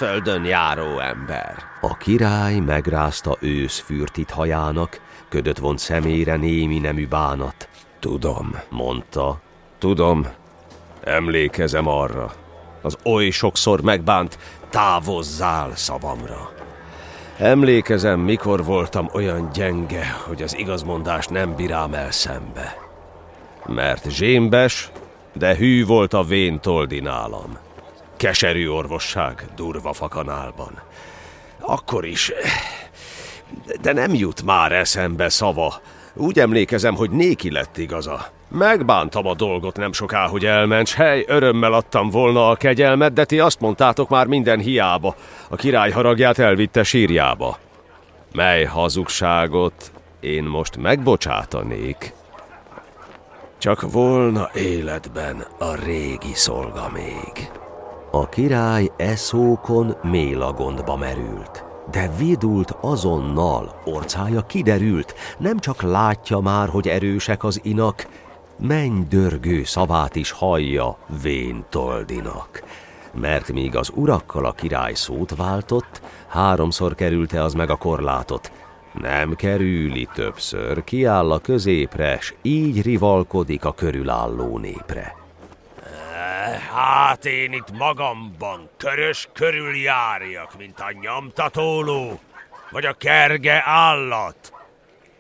földön 0.01 0.45
járó 0.45 0.99
ember. 0.99 1.55
A 1.81 1.97
király 1.97 2.59
megrázta 2.59 3.37
őszfürtit 3.41 4.31
hajának, 4.31 5.01
ködött 5.29 5.59
vont 5.59 5.79
szemére 5.79 6.37
némi 6.37 6.79
nemű 6.79 7.09
bánat. 7.09 7.69
Tudom, 7.99 8.55
mondta. 8.69 9.41
Tudom, 9.79 10.27
emlékezem 11.05 11.87
arra. 11.87 12.33
Az 12.83 12.97
oly 13.05 13.31
sokszor 13.31 13.81
megbánt, 13.81 14.39
távozzál 14.71 15.77
szavamra. 15.77 16.53
Emlékezem, 17.39 18.21
mikor 18.21 18.65
voltam 18.65 19.09
olyan 19.13 19.51
gyenge, 19.53 20.17
hogy 20.27 20.43
az 20.43 20.57
igazmondást 20.57 21.31
nem 21.31 21.55
bírám 21.55 21.95
el 21.95 22.11
szembe. 22.11 22.77
Mert 23.67 24.11
zsémbes, 24.11 24.91
de 25.33 25.57
hű 25.57 25.87
volt 25.87 26.15
a 26.15 26.23
vén 26.23 26.61
toldi 26.61 27.01
nálam. 27.01 27.59
Keserű 28.17 28.69
orvosság 28.69 29.45
durva 29.57 29.93
fakanálban. 29.93 30.83
Akkor 31.61 32.05
is... 32.05 32.33
De 33.81 33.93
nem 33.93 34.15
jut 34.15 34.43
már 34.43 34.73
eszembe 34.73 35.29
szava. 35.29 35.81
Úgy 36.15 36.39
emlékezem, 36.39 36.95
hogy 36.95 37.11
néki 37.11 37.51
lett 37.51 37.79
igaza. 37.79 38.27
Megbántam 38.51 39.27
a 39.27 39.35
dolgot 39.35 39.77
nem 39.77 39.93
soká, 39.93 40.27
hogy 40.27 40.45
elment, 40.45 40.87
s 40.87 40.95
hely, 40.95 41.25
örömmel 41.27 41.73
adtam 41.73 42.11
volna 42.11 42.49
a 42.49 42.57
kegyelmet, 42.57 43.13
de 43.13 43.25
ti 43.25 43.41
azt 43.41 43.61
mondtátok 43.61 44.09
már 44.09 44.27
minden 44.27 44.59
hiába. 44.59 45.15
A 45.49 45.57
király 45.57 45.91
haragját 45.91 46.39
elvitte 46.39 46.83
sírjába. 46.83 47.59
Mely 48.33 48.65
hazugságot 48.65 49.93
én 50.21 50.45
most 50.45 50.77
megbocsátanék, 50.77 52.13
csak 53.59 53.93
volna 53.93 54.51
életben 54.55 55.47
a 55.59 55.75
régi 55.85 56.35
szolga 56.35 56.91
még. 56.93 57.51
A 58.11 58.29
király 58.29 58.91
eszókon 58.97 59.97
mélagondba 60.03 60.97
merült, 60.97 61.65
de 61.91 62.11
vidult 62.19 62.77
azonnal, 62.81 63.81
orcája 63.85 64.41
kiderült, 64.41 65.15
nem 65.39 65.59
csak 65.59 65.83
látja 65.83 66.39
már, 66.39 66.69
hogy 66.69 66.89
erősek 66.89 67.45
az 67.45 67.61
inak, 67.63 68.07
menny 68.61 69.09
dörgő 69.09 69.65
szavát 69.65 70.17
is 70.17 70.31
hallja 70.31 70.97
vén 71.23 71.65
toldinak. 71.69 72.63
Mert 73.13 73.53
míg 73.53 73.77
az 73.77 73.91
urakkal 73.95 74.45
a 74.45 74.53
király 74.53 74.95
szót 74.95 75.37
váltott, 75.37 76.01
háromszor 76.29 76.95
kerülte 76.95 77.43
az 77.43 77.55
meg 77.55 77.71
a 77.71 77.77
korlátot, 77.77 78.53
nem 78.93 79.35
kerüli 79.35 80.09
többször, 80.15 80.85
kiáll 80.85 81.33
a 81.33 81.39
középre, 81.39 82.19
s 82.21 82.35
így 82.43 82.83
rivalkodik 82.83 83.65
a 83.65 83.75
körülálló 83.75 84.59
népre. 84.59 85.19
Hát 86.75 87.25
én 87.25 87.53
itt 87.53 87.79
magamban 87.79 88.69
körös 88.77 89.29
körül 89.33 89.77
járjak, 89.77 90.59
mint 90.59 90.81
a 90.81 90.93
nyomtatóló, 91.01 92.21
vagy 92.71 92.85
a 92.85 92.93
kerge 92.93 93.63
állat. 93.65 94.53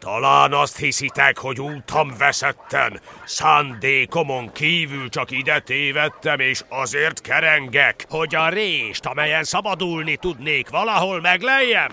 Talán 0.00 0.52
azt 0.52 0.76
hiszitek, 0.76 1.38
hogy 1.38 1.61
útam 1.61 2.14
veszetten, 2.19 3.00
szándékomon 3.25 4.52
kívül 4.52 5.09
csak 5.09 5.30
ide 5.30 5.59
tévedtem, 5.59 6.38
és 6.38 6.64
azért 6.69 7.21
kerengek, 7.21 8.07
hogy 8.09 8.35
a 8.35 8.49
rést, 8.49 9.07
amelyen 9.07 9.45
szabadulni 9.45 10.16
tudnék, 10.16 10.69
valahol 10.69 11.21
meglejjem? 11.21 11.90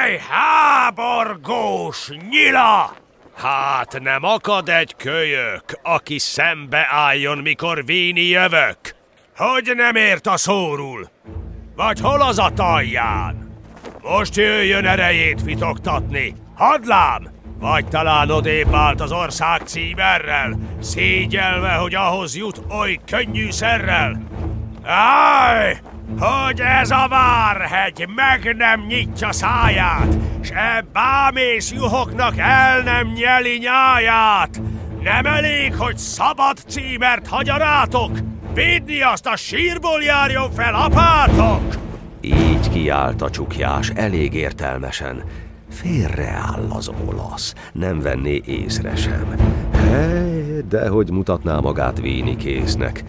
Ej, 0.00 0.22
háborgós 0.28 2.08
nyila! 2.30 2.96
Hát 3.36 4.00
nem 4.00 4.24
akad 4.24 4.68
egy 4.68 4.94
kölyök, 4.96 5.64
aki 5.82 6.18
szembe 6.18 6.86
álljon, 6.90 7.38
mikor 7.38 7.84
víni 7.84 8.24
jövök? 8.24 8.78
Hogy 9.36 9.72
nem 9.74 9.96
ért 9.96 10.26
a 10.26 10.36
szórul? 10.36 11.10
Vagy 11.76 12.00
hol 12.00 12.20
az 12.20 12.38
a 12.38 12.50
talján? 12.54 13.62
Most 14.02 14.36
jöjjön 14.36 14.86
erejét 14.86 15.42
fitoktatni. 15.42 16.41
Hadlám! 16.54 17.28
Vagy 17.60 17.88
talán 17.88 18.30
odébb 18.30 18.74
állt 18.74 19.00
az 19.00 19.12
ország 19.12 19.60
címerrel, 19.64 20.58
szégyelve, 20.80 21.72
hogy 21.72 21.94
ahhoz 21.94 22.36
jut 22.36 22.62
oly 22.70 22.98
könnyű 23.06 23.50
szerrel. 23.50 24.22
Áj! 24.84 25.80
Hogy 26.18 26.60
ez 26.60 26.90
a 26.90 27.06
várhegy 27.08 28.08
meg 28.14 28.56
nem 28.56 28.80
nyitja 28.86 29.32
száját, 29.32 30.16
s 30.40 30.50
e 30.50 30.84
bámész 30.92 31.72
juhoknak 31.72 32.38
el 32.38 32.80
nem 32.80 33.06
nyeli 33.06 33.58
nyáját. 33.58 34.60
Nem 35.02 35.26
elég, 35.26 35.74
hogy 35.74 35.98
szabad 35.98 36.56
címert 36.68 37.28
hagyarátok, 37.28 38.18
védni 38.54 39.02
azt 39.02 39.26
a 39.26 39.36
sírból 39.36 40.02
járjon 40.02 40.50
fel 40.50 40.74
apátok! 40.74 41.74
Így 42.20 42.70
kiállt 42.70 43.22
a 43.22 43.30
csukjás 43.30 43.90
elég 43.94 44.34
értelmesen. 44.34 45.22
Félreáll 45.72 46.66
az 46.68 46.90
olasz, 47.06 47.54
nem 47.72 48.00
venné 48.00 48.42
észre 48.44 48.96
sem. 48.96 49.36
Hely, 49.72 50.62
de 50.68 50.88
hogy 50.88 51.10
mutatná 51.10 51.60
magát 51.60 52.00
víni 52.00 52.36
késznek. 52.36 53.04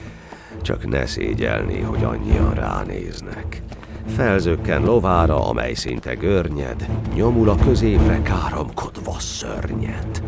Csak 0.62 0.88
ne 0.88 1.06
szégyelni, 1.06 1.80
hogy 1.80 2.04
annyian 2.04 2.54
ránéznek. 2.54 3.62
Felzökken 4.16 4.84
lovára, 4.84 5.48
amely 5.48 5.74
szinte 5.74 6.14
görnyed, 6.14 6.88
nyomul 7.14 7.50
a 7.50 7.56
középre 7.56 8.22
káromkodva 8.22 9.20
szörnyet. 9.20 10.24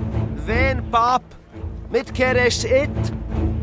Vén 0.46 0.84
pap, 0.89 1.22
mit 1.92 2.12
keres 2.12 2.63
itt? 2.63 3.13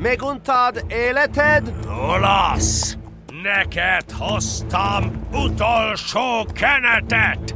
Meguntad 0.02 0.85
életed? 0.88 1.73
Olasz! 2.09 2.97
Neked 3.43 4.11
hoztam 4.19 5.12
utolsó 5.33 6.47
kenetet! 6.52 7.55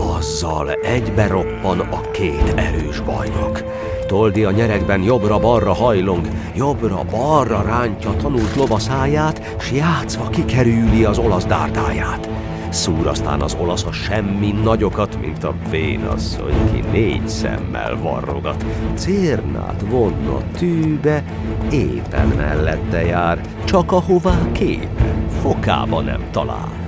Azzal 0.00 0.70
egybe 0.72 1.26
roppan 1.26 1.80
a 1.80 2.00
két 2.10 2.52
erős 2.56 3.00
bajnok. 3.00 3.62
Toldi 4.06 4.44
a 4.44 4.50
nyerekben 4.50 5.02
jobbra-balra 5.02 5.72
hajlong, 5.72 6.28
jobbra-balra 6.54 7.62
rántja 7.62 8.16
tanult 8.16 8.54
lova 8.56 8.78
száját, 8.78 9.56
s 9.60 9.72
játszva 9.72 10.28
kikerüli 10.28 11.04
az 11.04 11.18
olasz 11.18 11.44
dárdáját. 11.46 12.28
Szúr 12.70 13.06
aztán 13.06 13.40
az 13.40 13.56
olasz 13.60 13.84
a 13.84 13.92
semmi 13.92 14.52
nagyokat, 14.52 15.20
mint 15.20 15.44
a 15.44 15.54
vénasszony, 15.70 16.72
ki 16.72 16.84
négy 16.90 17.28
szemmel 17.28 17.96
varrogat. 17.96 18.64
Cérnát 18.94 19.84
vonna 19.88 20.40
tűbe, 20.58 21.24
éppen 21.70 22.28
mellette 22.36 23.04
jár, 23.04 23.40
csak 23.64 23.92
ahová 23.92 24.38
képe, 24.52 25.14
fokába 25.42 26.00
nem 26.00 26.24
talál. 26.30 26.79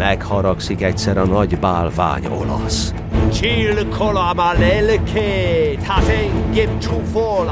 Megharagszik 0.00 0.82
egyszer 0.82 1.18
a 1.18 1.24
nagy 1.24 1.58
bálvány 1.58 2.26
olasz. 2.26 2.94
Csillkolom 3.32 4.38
a 4.38 4.52
lelkét, 4.58 5.82
hát 5.82 6.08
engem 6.08 6.78
csúfol 6.78 7.50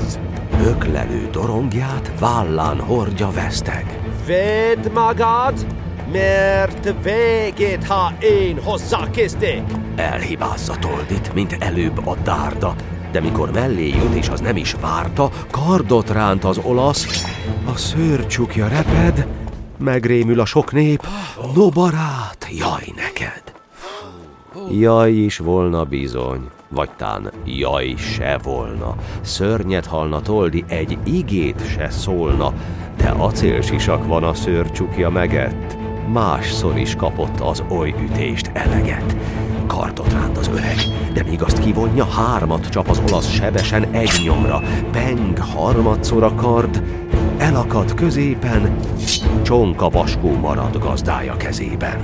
az. 0.00 0.18
Öklelő 0.66 1.28
dorongját 1.32 2.12
vállán 2.20 2.80
hordja 2.80 3.30
veszteg. 3.30 4.00
Védd 4.26 4.92
magad, 4.92 5.66
mert 6.12 6.94
végét, 7.02 7.86
ha 7.86 8.12
én 8.20 8.58
hozzákezdek. 8.64 9.62
Elhibázza 9.96 10.74
Toldit, 10.74 11.34
mint 11.34 11.56
előbb 11.58 12.06
a 12.06 12.16
dárda, 12.22 12.74
de 13.12 13.20
mikor 13.20 13.50
mellé 13.52 13.88
jut, 13.88 14.14
és 14.14 14.28
az 14.28 14.40
nem 14.40 14.56
is 14.56 14.74
várta, 14.80 15.30
kardot 15.50 16.10
ránt 16.10 16.44
az 16.44 16.60
olasz, 16.62 17.24
a 17.72 17.76
szőrcsukja 17.76 18.68
reped, 18.68 19.26
megrémül 19.78 20.40
a 20.40 20.44
sok 20.44 20.72
nép, 20.72 21.06
no 21.54 21.68
barát, 21.68 22.46
jaj 22.58 22.92
neked! 22.96 23.42
Jaj 24.70 25.12
is 25.12 25.38
volna 25.38 25.84
bizony, 25.84 26.48
vagy 26.68 26.90
tán 26.90 27.30
jaj 27.44 27.94
se 27.96 28.38
volna. 28.42 28.94
Szörnyet 29.20 29.86
halna 29.86 30.20
Toldi, 30.20 30.64
egy 30.68 30.98
igét 31.04 31.68
se 31.68 31.90
szólna, 31.90 32.52
de 32.96 33.08
acélsisak 33.08 34.06
van 34.06 34.24
a 34.24 34.34
szőrcsukja 34.34 35.10
megett. 35.10 35.76
Másszor 36.12 36.78
is 36.78 36.94
kapott 36.94 37.40
az 37.40 37.62
oly 37.68 37.94
ütést 38.02 38.50
eleget. 38.52 39.16
Kardot 39.66 40.12
ránt 40.12 40.38
az 40.38 40.48
öreg, 40.48 40.76
de 41.14 41.22
míg 41.22 41.42
azt 41.42 41.58
kivonja, 41.58 42.04
hármat 42.04 42.68
csap 42.68 42.88
az 42.88 43.02
olasz 43.08 43.30
sebesen 43.30 43.84
egy 43.90 44.22
nyomra. 44.24 44.62
Peng 44.90 45.38
harmadszor 45.38 46.22
a 46.22 46.34
kard, 46.34 46.82
elakad 47.44 47.94
középen, 47.94 48.76
csonka 49.42 49.88
vaskó 49.88 50.36
marad 50.36 50.78
gazdája 50.78 51.36
kezében. 51.36 51.98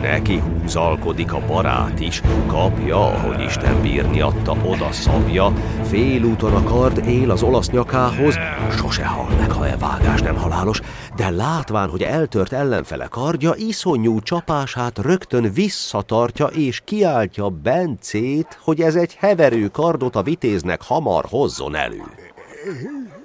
Neki 0.00 0.38
húzalkodik 0.38 1.32
a 1.32 1.42
barát 1.46 2.00
is, 2.00 2.22
kapja, 2.46 3.06
ahogy 3.06 3.40
Isten 3.40 3.80
bírni 3.80 4.20
adta, 4.20 4.56
oda 4.64 4.92
szabja. 4.92 5.52
Félúton 5.82 6.54
a 6.54 6.62
kard 6.62 7.06
él 7.06 7.30
az 7.30 7.42
olasz 7.42 7.70
nyakához, 7.70 8.38
sose 8.76 9.06
hal 9.06 9.28
meg, 9.38 9.50
ha 9.50 9.66
e 9.66 9.76
vágás 9.76 10.20
nem 10.20 10.36
halálos, 10.36 10.80
de 11.16 11.30
látván, 11.30 11.88
hogy 11.88 12.02
eltört 12.02 12.52
ellenfele 12.52 13.06
kardja, 13.06 13.52
iszonyú 13.56 14.20
csapását 14.20 14.98
rögtön 14.98 15.52
visszatartja 15.52 16.46
és 16.46 16.80
kiáltja 16.84 17.48
Bencét, 17.48 18.58
hogy 18.62 18.80
ez 18.80 18.94
egy 18.94 19.16
heverő 19.18 19.68
kardot 19.68 20.16
a 20.16 20.22
vitéznek 20.22 20.82
hamar 20.82 21.24
hozzon 21.28 21.74
elő. 21.74 22.19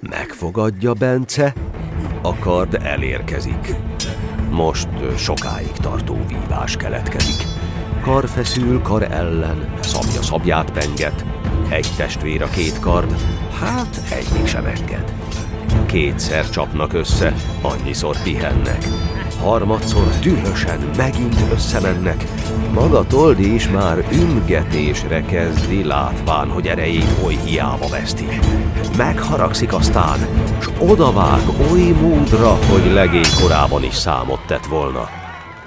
Megfogadja 0.00 0.92
Bence, 0.92 1.54
a 2.22 2.34
kard 2.38 2.74
elérkezik. 2.82 3.74
Most 4.50 4.88
sokáig 5.16 5.72
tartó 5.72 6.18
vívás 6.28 6.76
keletkezik. 6.76 7.44
Kar 8.02 8.28
feszül 8.28 8.82
kar 8.82 9.02
ellen, 9.02 9.74
szabja 9.80 10.22
szabját 10.22 10.70
penget. 10.70 11.24
Egy 11.68 11.88
testvér 11.96 12.42
a 12.42 12.48
két 12.48 12.80
kard, 12.80 13.14
hát 13.60 14.02
egyik 14.10 14.46
sem 14.46 14.64
enged. 14.64 15.12
Kétszer 15.86 16.50
csapnak 16.50 16.92
össze, 16.92 17.34
annyiszor 17.62 18.22
pihennek. 18.22 18.84
Harmadszor 19.42 20.08
dühösen 20.22 20.90
megint 20.96 21.36
összemennek. 21.52 22.24
Maga 22.72 23.06
Toldi 23.06 23.54
is 23.54 23.68
már 23.68 24.04
ümgetésre 24.12 25.24
kezdi, 25.24 25.84
látván, 25.84 26.48
hogy 26.48 26.66
erejét 26.66 27.14
oly 27.24 27.36
hiába 27.44 27.88
veszti. 27.88 28.28
Megharagszik 28.96 29.72
aztán, 29.72 30.18
s 30.60 30.68
odavág 30.78 31.42
oly 31.72 31.90
módra, 32.00 32.48
hogy 32.48 32.92
legény 32.92 33.40
korában 33.42 33.84
is 33.84 33.94
számot 33.94 34.46
tett 34.46 34.66
volna. 34.66 35.08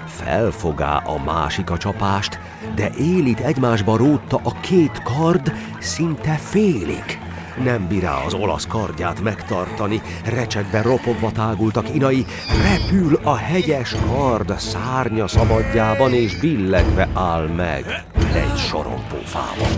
Felfogá 0.06 0.96
a 0.96 1.22
másik 1.24 1.70
a 1.70 1.76
csapást, 1.76 2.38
de 2.74 2.90
élit 2.98 3.40
egymásba 3.40 3.96
rótta 3.96 4.40
a 4.42 4.60
két 4.60 5.02
kard 5.02 5.52
szinte 5.78 6.32
félig. 6.32 7.19
Nem 7.64 7.86
bírá 7.88 8.14
az 8.26 8.34
olasz 8.34 8.66
kardját 8.66 9.20
megtartani, 9.20 10.02
recsegve 10.24 10.82
ropogva 10.82 11.32
tágultak 11.32 11.94
inai, 11.94 12.24
repül 12.70 13.18
a 13.22 13.34
hegyes 13.34 13.96
kard 14.06 14.58
szárnya 14.58 15.28
szabadjában, 15.28 16.12
és 16.12 16.38
billegve 16.40 17.08
áll 17.14 17.46
meg 17.46 18.04
egy 18.34 18.56
sorompófában. 18.56 19.68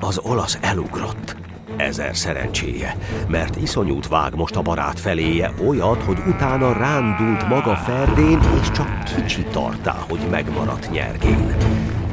Az 0.00 0.18
olasz 0.18 0.58
elugrott. 0.60 1.36
Ezer 1.76 2.16
szerencséje, 2.16 2.96
mert 3.28 3.56
iszonyút 3.56 4.08
vág 4.08 4.34
most 4.34 4.56
a 4.56 4.62
barát 4.62 5.00
feléje, 5.00 5.52
olyat, 5.66 6.02
hogy 6.02 6.18
utána 6.26 6.72
rándult 6.72 7.48
maga 7.48 7.76
ferdén, 7.76 8.40
és 8.60 8.70
csak 8.70 9.02
kicsi 9.04 9.42
tartá, 9.42 9.96
hogy 10.08 10.20
megmaradt 10.30 10.90
nyergén. 10.90 11.56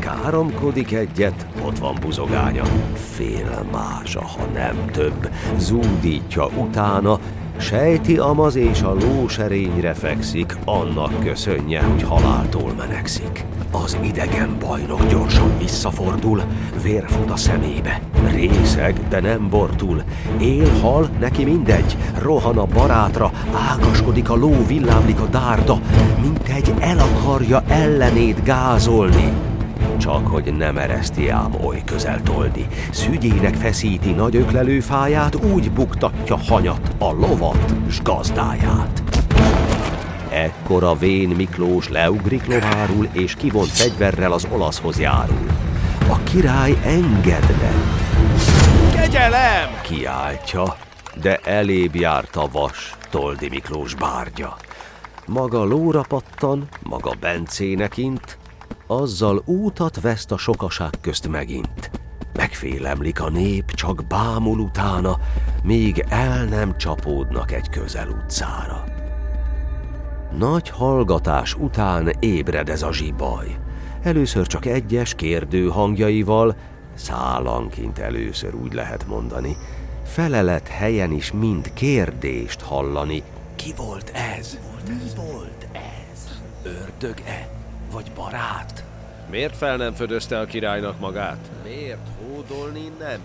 Káromkodik 0.08 0.92
egyet, 0.92 1.46
ott 1.66 1.78
van 1.78 1.98
buzogánya. 2.02 2.64
Fél 2.94 3.66
mása, 3.72 4.24
ha 4.24 4.46
nem 4.54 4.86
több, 4.92 5.30
zúdítja 5.58 6.46
utána, 6.46 7.20
Sejti 7.58 8.18
amaz 8.18 8.56
és 8.56 8.82
a 8.82 8.94
ló 8.94 9.28
serényre 9.28 9.94
fekszik, 9.94 10.58
annak 10.66 11.20
köszönje, 11.20 11.84
hogy 11.84 12.04
haláltól 12.04 12.74
menekszik. 12.78 13.46
Az 13.72 13.98
idegen 14.02 14.58
bajnok 14.60 15.08
gyorsan 15.08 15.58
visszafordul, 15.58 16.42
vér 16.84 17.04
fut 17.08 17.32
a 17.32 17.36
szemébe. 17.36 18.02
Részeg, 18.30 19.08
de 19.10 19.20
nem 19.20 19.50
bortul. 19.50 20.04
Él, 20.40 20.72
hal, 20.82 21.10
neki 21.20 21.44
mindegy. 21.44 21.98
Rohan 22.22 22.58
a 22.58 22.66
barátra, 22.66 23.32
ágaskodik 23.70 24.30
a 24.30 24.36
ló, 24.36 24.66
villámlik 24.68 25.20
a 25.20 25.26
dárda, 25.26 25.80
mint 26.22 26.48
egy 26.48 26.74
el 26.80 27.00
akarja 27.00 27.64
ellenét 27.68 28.44
gázolni. 28.44 29.56
Csak 29.98 30.28
hogy 30.28 30.54
nem 30.54 30.78
ereszti 30.78 31.30
ám 31.30 31.52
oly 31.64 31.82
közel 31.86 32.22
toldi. 32.22 32.68
Szügyének 32.92 33.56
feszíti 33.56 34.12
nagy 34.12 34.36
öklelő 34.36 34.80
fáját, 34.80 35.36
úgy 35.36 35.72
buktatja 35.72 36.38
hanyat 36.48 36.92
a 36.98 37.12
lovat 37.12 37.74
s 37.90 38.02
gazdáját. 38.02 39.04
Ekkor 40.30 40.84
a 40.84 40.96
vén 40.96 41.30
Miklós 41.30 41.90
leugrik 41.90 42.46
lovárul, 42.46 43.08
és 43.12 43.36
kivont 43.36 43.70
fegyverrel 43.70 44.32
az 44.32 44.48
olaszhoz 44.52 45.00
járul. 45.00 45.48
A 46.10 46.24
király 46.24 46.78
engedne. 46.84 47.72
Kegyelem! 48.94 49.70
Kiáltja, 49.82 50.76
de 51.22 51.40
elébb 51.44 51.96
járt 51.96 52.36
a 52.36 52.48
vas, 52.52 52.96
Toldi 53.10 53.50
Miklós 53.50 53.96
bárgya. 53.96 54.56
Maga 55.26 55.64
lóra 55.64 56.02
pattan, 56.08 56.68
maga 56.84 57.14
Bencének 57.20 57.98
int, 57.98 58.38
azzal 58.88 59.42
útat 59.46 60.02
veszt 60.02 60.32
a 60.32 60.38
sokaság 60.38 60.94
közt 61.02 61.28
megint. 61.28 61.92
Megfélemlik 62.34 63.22
a 63.22 63.30
nép, 63.30 63.72
csak 63.72 64.06
bámul 64.08 64.60
utána, 64.60 65.20
míg 65.64 66.06
el 66.10 66.46
nem 66.46 66.78
csapódnak 66.78 67.52
egy 67.52 67.70
közel 67.70 68.10
utcára. 68.10 68.84
Nagy 70.38 70.70
hallgatás 70.70 71.54
után 71.54 72.12
ébred 72.20 72.70
ez 72.70 72.84
a 72.84 72.94
zsibaj. 72.94 73.58
Először 74.02 74.48
csak 74.48 74.66
egyes 74.66 75.16
kérdő 75.16 75.68
hangjaival, 75.68 76.56
szálanként 76.96 78.00
először 78.00 78.56
úgy 78.56 78.74
lehet 78.74 79.08
mondani, 79.08 79.58
felelet 80.04 80.68
helyen 80.68 81.12
is 81.12 81.32
mind 81.32 81.74
kérdést 81.74 82.62
hallani. 82.62 83.24
Ki 83.56 83.74
volt 83.78 84.12
ez? 84.38 84.58
Mi 84.88 85.10
volt 85.16 85.68
ez? 85.74 86.40
Ördög-e? 86.64 87.57
Vagy 87.92 88.12
barát? 88.16 88.84
Miért 89.30 89.58
fel 89.58 89.78
nem 89.78 89.94
födözte 89.94 90.40
a 90.40 90.46
királynak 90.46 91.00
magát? 91.00 91.50
Miért 91.64 92.08
hódolni 92.22 92.92
nem? 93.00 93.20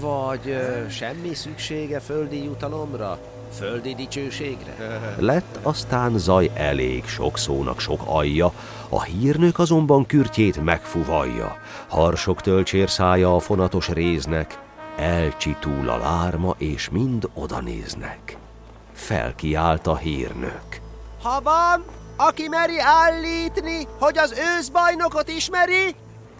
Vagy 0.00 0.48
ö, 0.48 0.88
semmi 0.88 1.34
szüksége 1.34 2.00
földi 2.00 2.44
jutalomra? 2.44 3.18
Földi 3.52 3.94
dicsőségre? 3.94 4.74
Lett 5.18 5.58
aztán 5.62 6.18
zaj 6.18 6.50
elég 6.54 7.04
sok 7.04 7.38
szónak 7.38 7.80
sok 7.80 8.00
alja, 8.04 8.52
a 8.88 9.02
hírnök 9.02 9.58
azonban 9.58 10.06
kürtjét 10.06 10.64
megfuvalja, 10.64 11.56
harsok 11.88 12.40
tölcsér 12.40 12.90
szája 12.90 13.34
a 13.34 13.38
fonatos 13.38 13.88
réznek, 13.88 14.58
elcsitúl 14.96 15.88
a 15.88 15.96
lárma, 15.96 16.54
és 16.58 16.88
mind 16.90 17.28
oda 17.34 17.60
néznek. 17.60 18.36
Felkiált 18.92 19.86
a 19.86 19.96
hírnök. 19.96 20.80
Ha 21.22 21.40
van, 21.42 21.84
aki 22.16 22.48
meri 22.48 22.78
állítni, 22.80 23.86
hogy 23.98 24.18
az 24.18 24.34
őszbajnokot 24.58 25.28
ismeri, 25.28 25.94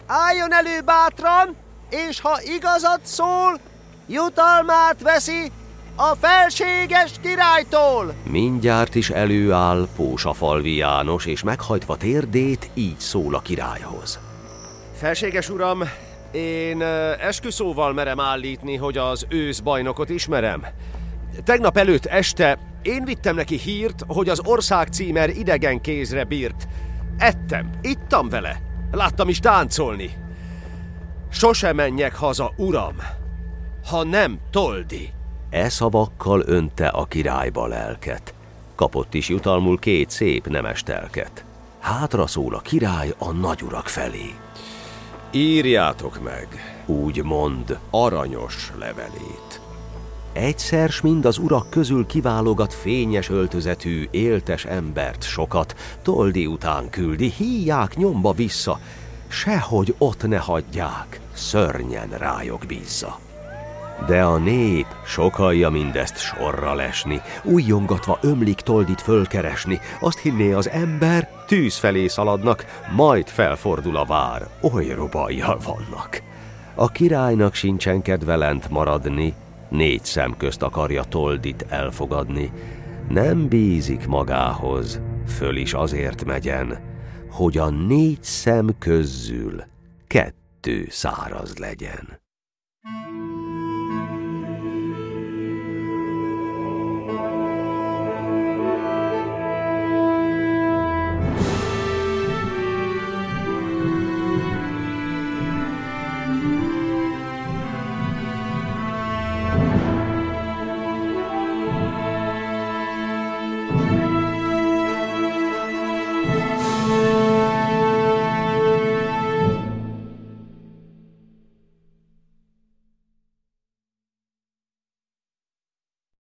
álljon 0.07 0.53
elő 0.53 0.81
bátran, 0.85 1.55
és 1.89 2.21
ha 2.21 2.39
igazat 2.43 2.99
szól, 3.03 3.59
jutalmát 4.07 5.01
veszi 5.01 5.51
a 5.95 6.15
felséges 6.21 7.11
királytól. 7.21 8.13
Mindjárt 8.23 8.95
is 8.95 9.09
előáll 9.09 9.87
Pósafalvi 9.95 10.75
János, 10.75 11.25
és 11.25 11.43
meghajtva 11.43 11.97
térdét 11.97 12.69
így 12.73 12.99
szól 12.99 13.35
a 13.35 13.39
királyhoz. 13.39 14.19
Felséges 14.97 15.49
uram, 15.49 15.83
én 16.31 16.81
esküszóval 17.19 17.93
merem 17.93 18.19
állítni, 18.19 18.75
hogy 18.75 18.97
az 18.97 19.25
őszbajnokot 19.29 20.09
ismerem. 20.09 20.65
Tegnap 21.43 21.77
előtt 21.77 22.05
este 22.05 22.57
én 22.85 23.05
vittem 23.05 23.35
neki 23.35 23.57
hírt, 23.57 24.03
hogy 24.07 24.29
az 24.29 24.41
ország 24.43 24.87
címer 24.87 25.29
idegen 25.29 25.81
kézre 25.81 26.23
bírt. 26.23 26.67
Ettem, 27.17 27.69
ittam 27.81 28.29
vele, 28.29 28.61
láttam 28.91 29.29
is 29.29 29.39
táncolni. 29.39 30.09
Sose 31.29 31.73
menjek 31.73 32.15
haza, 32.15 32.51
uram, 32.57 32.95
ha 33.89 34.03
nem 34.03 34.39
toldi. 34.51 35.13
E 35.49 35.69
szavakkal 35.69 36.43
önte 36.45 36.87
a 36.87 37.05
királyba 37.05 37.67
lelket. 37.67 38.33
Kapott 38.75 39.13
is 39.13 39.29
jutalmul 39.29 39.79
két 39.79 40.09
szép 40.09 40.47
nemes 40.47 40.83
telket. 40.83 41.45
Hátra 41.79 42.27
szól 42.27 42.55
a 42.55 42.59
király 42.59 43.13
a 43.17 43.31
nagyurak 43.31 43.87
felé. 43.87 44.33
Írjátok 45.31 46.23
meg 46.23 46.47
Úgy 46.85 47.23
mond, 47.23 47.79
aranyos 47.89 48.71
levelét. 48.79 49.64
Egyszer 50.35 50.89
s 50.89 51.01
mind 51.01 51.25
az 51.25 51.37
urak 51.37 51.69
közül 51.69 52.05
kiválogat 52.05 52.73
fényes 52.73 53.29
öltözetű, 53.29 54.07
éltes 54.11 54.65
embert 54.65 55.23
sokat, 55.23 55.75
toldi 56.01 56.45
után 56.45 56.89
küldi, 56.89 57.33
híják 57.37 57.95
nyomba 57.95 58.31
vissza, 58.31 58.79
sehogy 59.27 59.95
ott 59.97 60.27
ne 60.27 60.37
hagyják, 60.37 61.19
szörnyen 61.33 62.09
rájog 62.09 62.65
bízza. 62.65 63.19
De 64.07 64.23
a 64.23 64.37
nép 64.37 64.85
sokalja 65.05 65.69
mindezt 65.69 66.17
sorra 66.17 66.73
lesni, 66.73 67.21
újjongatva 67.43 68.19
ömlik 68.21 68.59
toldit 68.59 69.01
fölkeresni, 69.01 69.79
azt 69.99 70.19
hinné 70.19 70.51
az 70.51 70.69
ember, 70.69 71.29
tűz 71.47 71.75
felé 71.75 72.07
szaladnak, 72.07 72.65
majd 72.95 73.27
felfordul 73.27 73.97
a 73.97 74.05
vár, 74.05 74.47
oly 74.61 74.87
robajjal 74.87 75.59
vannak. 75.65 76.21
A 76.75 76.87
királynak 76.87 77.53
sincsen 77.53 78.01
kedve 78.01 78.35
lent 78.35 78.69
maradni, 78.69 79.33
négy 79.69 80.03
szem 80.03 80.37
közt 80.37 80.61
akarja 80.61 81.03
toldit 81.03 81.65
elfogadni, 81.69 82.51
nem 83.09 83.47
bízik 83.47 84.07
magához, 84.07 85.01
föl 85.27 85.55
is 85.55 85.73
azért 85.73 86.25
megyen, 86.25 86.79
hogy 87.29 87.57
a 87.57 87.69
négy 87.69 88.23
szem 88.23 88.69
közül 88.79 89.63
kettő 90.07 90.85
száraz 90.89 91.57
legyen. 91.57 92.24